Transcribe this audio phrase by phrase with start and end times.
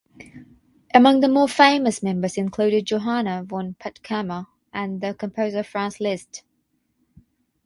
[0.95, 6.41] Among the more famous members included Johanna von Puttkamer and the composer Franz Liszt.